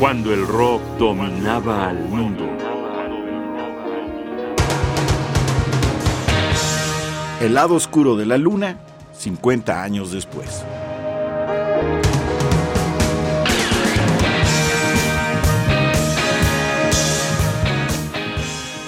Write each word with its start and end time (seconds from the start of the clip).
cuando 0.00 0.32
el 0.32 0.46
rock 0.46 0.80
dominaba 0.98 1.90
al 1.90 2.08
mundo. 2.08 2.48
El 7.42 7.52
lado 7.52 7.74
oscuro 7.74 8.16
de 8.16 8.24
la 8.24 8.38
luna, 8.38 8.80
50 9.12 9.82
años 9.82 10.10
después. 10.10 10.64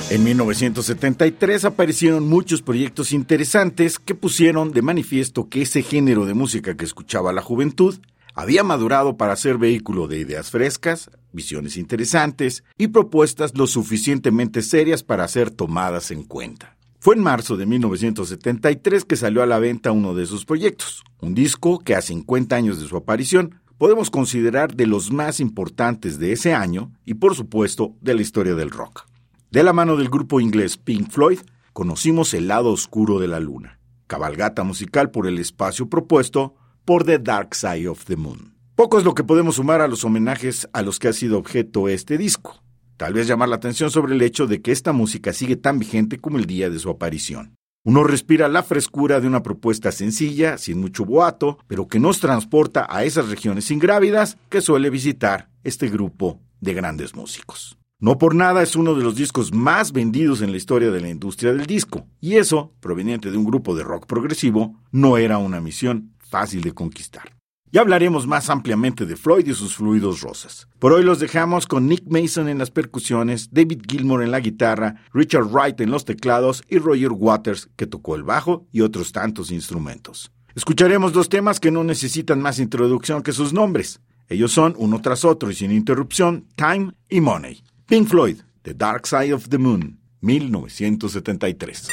En 0.09 0.25
1973 0.25 1.67
aparecieron 1.67 2.27
muchos 2.27 2.63
proyectos 2.63 3.13
interesantes 3.13 3.99
que 3.99 4.15
pusieron 4.15 4.73
de 4.73 4.81
manifiesto 4.81 5.51
que 5.51 5.61
ese 5.61 5.83
género 5.83 6.25
de 6.25 6.33
música 6.33 6.75
que 6.75 6.87
escuchaba 6.87 7.35
la 7.35 7.43
juventud 7.43 8.01
había 8.35 8.65
madurado 8.65 9.17
para 9.17 9.37
ser 9.37 9.59
vehículo 9.59 10.09
de 10.09 10.19
ideas 10.19 10.51
frescas, 10.51 11.11
visiones 11.33 11.77
interesantes 11.77 12.65
y 12.79 12.89
propuestas 12.89 13.57
lo 13.57 13.67
suficientemente 13.67 14.63
serias 14.63 15.03
para 15.03 15.29
ser 15.29 15.51
tomadas 15.51 16.11
en 16.11 16.25
cuenta. 16.25 16.77
Fue 16.99 17.17
en 17.17 17.23
marzo 17.23 17.57
de 17.57 17.67
1973 17.67 19.05
que 19.05 19.17
salió 19.17 19.43
a 19.43 19.47
la 19.47 19.59
venta 19.59 19.91
uno 19.91 20.15
de 20.15 20.27
sus 20.27 20.45
proyectos, 20.45 21.03
un 21.21 21.35
disco 21.35 21.81
que 21.81 21.95
a 21.97 22.03
50 22.03 22.55
años 22.55 22.81
de 22.81 22.87
su 22.87 22.97
aparición 22.97 23.61
podemos 23.77 24.11
considerar 24.11 24.77
de 24.77 24.87
los 24.87 25.11
más 25.11 25.41
importantes 25.41 26.21
de 26.21 26.33
ese 26.33 26.55
año 26.55 26.93
y 27.05 27.15
por 27.15 27.35
supuesto 27.35 27.97
de 28.01 28.15
la 28.15 28.23
historia 28.23 28.55
del 28.55 28.71
rock. 28.71 29.07
De 29.51 29.65
la 29.65 29.73
mano 29.73 29.97
del 29.97 30.09
grupo 30.09 30.41
inglés 30.41 30.77
Pink 30.77 31.11
Floyd, 31.11 31.41
conocimos 31.73 32.35
el 32.35 32.47
lado 32.47 32.71
oscuro 32.71 33.19
de 33.19 33.27
la 33.27 33.41
luna, 33.41 33.81
cabalgata 34.07 34.63
musical 34.63 35.11
por 35.11 35.27
el 35.27 35.39
espacio 35.39 35.89
propuesto 35.89 36.55
por 36.85 37.05
The 37.05 37.19
Dark 37.19 37.55
Side 37.55 37.89
of 37.89 38.05
the 38.05 38.17
Moon. 38.17 38.55
Poco 38.75 38.99
es 38.99 39.05
lo 39.05 39.15
que 39.15 39.25
podemos 39.25 39.57
sumar 39.57 39.81
a 39.81 39.89
los 39.89 40.05
homenajes 40.05 40.69
a 40.73 40.83
los 40.83 40.99
que 40.99 41.09
ha 41.09 41.13
sido 41.13 41.39
objeto 41.39 41.89
este 41.89 42.19
disco. 42.19 42.63
Tal 42.97 43.13
vez 43.13 43.27
llamar 43.27 43.49
la 43.49 43.57
atención 43.57 43.91
sobre 43.91 44.15
el 44.15 44.23
hecho 44.23 44.47
de 44.47 44.63
que 44.63 44.73
esta 44.73 44.93
música 44.93 45.33
sigue 45.33 45.57
tan 45.57 45.79
vigente 45.79 46.19
como 46.19 46.39
el 46.39 46.47
día 46.47 46.71
de 46.71 46.79
su 46.79 46.91
aparición. 46.91 47.55
Uno 47.85 48.05
respira 48.05 48.49
la 48.49 48.63
frescura 48.63 49.21
de 49.21 49.27
una 49.27 49.43
propuesta 49.43 49.91
sencilla, 49.91 50.57
sin 50.57 50.81
mucho 50.81 51.05
boato, 51.05 51.59
pero 51.67 51.89
que 51.89 51.99
nos 51.99 52.21
transporta 52.21 52.87
a 52.89 53.05
esas 53.05 53.29
regiones 53.29 53.71
ingrávidas 53.71 54.39
que 54.49 54.61
suele 54.61 54.89
visitar 54.89 55.51
este 55.65 55.89
grupo 55.89 56.41
de 56.61 56.75
grandes 56.75 57.15
músicos. 57.15 57.77
No 57.99 58.19
por 58.19 58.35
nada 58.35 58.63
es 58.63 58.75
uno 58.77 58.95
de 58.95 59.03
los 59.03 59.17
discos 59.17 59.53
más 59.53 59.93
vendidos 59.93 60.43
en 60.43 60.51
la 60.51 60.57
historia 60.57 60.91
de 60.91 61.01
la 61.01 61.09
industria 61.09 61.53
del 61.53 61.67
disco, 61.67 62.07
y 62.21 62.35
eso, 62.35 62.73
proveniente 62.81 63.31
de 63.31 63.37
un 63.37 63.45
grupo 63.45 63.75
de 63.77 63.85
rock 63.85 64.07
progresivo, 64.07 64.77
no 64.91 65.19
era 65.19 65.39
una 65.39 65.61
misión 65.61 66.13
fácil 66.33 66.63
de 66.63 66.73
conquistar. 66.73 67.37
Ya 67.71 67.81
hablaremos 67.81 68.27
más 68.27 68.51
ampliamente 68.51 69.07
de 69.07 69.17
Floyd 69.17 69.47
y 69.47 69.55
sus 69.55 69.77
fluidos 69.77 70.21
rosas. 70.21 70.69
Por 70.79 70.93
hoy 70.93 71.05
los 71.05 71.21
dejamos 71.21 71.67
con 71.67 71.89
Nick 71.89 72.05
Mason 72.07 72.49
en 72.49 72.59
las 72.59 72.71
percusiones, 72.71 73.49
David 73.51 73.83
Gilmour 73.89 74.23
en 74.23 74.31
la 74.31 74.41
guitarra, 74.41 74.97
Richard 75.15 75.47
Wright 75.47 75.81
en 75.81 75.91
los 75.91 76.05
teclados 76.05 76.63
y 76.69 76.79
Roger 76.79 77.13
Waters 77.13 77.71
que 77.77 77.87
tocó 77.87 78.15
el 78.15 78.25
bajo 78.25 78.67
y 78.73 78.81
otros 78.83 79.13
tantos 79.13 79.51
instrumentos. 79.51 80.33
Escucharemos 80.55 81.15
dos 81.15 81.31
temas 81.31 81.61
que 81.61 81.71
no 81.71 81.83
necesitan 81.83 82.43
más 82.43 82.59
introducción 82.59 83.23
que 83.23 83.33
sus 83.33 83.55
nombres. 83.55 84.01
Ellos 84.29 84.53
son, 84.53 84.75
uno 84.77 85.01
tras 85.01 85.25
otro 85.25 85.51
y 85.51 85.55
sin 85.55 85.73
interrupción, 85.73 86.47
Time 86.57 86.93
y 87.09 87.23
Money. 87.23 87.63
Pink 87.87 88.09
Floyd, 88.09 88.37
The 88.63 88.75
Dark 88.75 89.07
Side 89.07 89.33
of 89.33 89.49
the 89.49 89.59
Moon, 89.59 89.99
1973. 90.21 91.89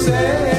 Say. 0.00 0.49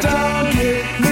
Don't 0.00 0.52
get 0.52 1.07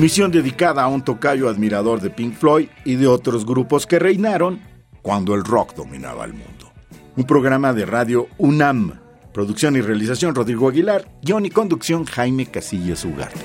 Emisión 0.00 0.32
dedicada 0.32 0.82
a 0.82 0.88
un 0.88 1.02
tocayo 1.02 1.50
admirador 1.50 2.00
de 2.00 2.08
Pink 2.08 2.34
Floyd 2.34 2.68
y 2.86 2.94
de 2.94 3.06
otros 3.06 3.44
grupos 3.44 3.86
que 3.86 3.98
reinaron 3.98 4.62
cuando 5.02 5.34
el 5.34 5.44
rock 5.44 5.74
dominaba 5.74 6.24
el 6.24 6.32
mundo. 6.32 6.72
Un 7.16 7.24
programa 7.24 7.74
de 7.74 7.84
radio 7.84 8.26
UNAM. 8.38 8.98
Producción 9.34 9.76
y 9.76 9.82
realización 9.82 10.34
Rodrigo 10.34 10.70
Aguilar. 10.70 11.06
Guión 11.20 11.44
y 11.44 11.50
conducción 11.50 12.06
Jaime 12.06 12.46
Casillas 12.46 13.04
Ugarte. 13.04 13.44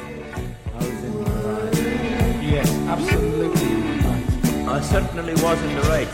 I 4.65 4.81
certainly 4.81 5.33
was 5.33 5.61
in 5.61 5.75
the 5.75 5.81
right. 5.89 6.07